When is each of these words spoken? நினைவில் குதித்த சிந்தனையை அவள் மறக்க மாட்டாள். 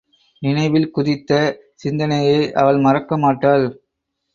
நினைவில் 0.41 0.89
குதித்த 0.91 1.31
சிந்தனையை 1.75 2.41
அவள் 2.53 2.79
மறக்க 2.79 3.17
மாட்டாள். 3.17 3.67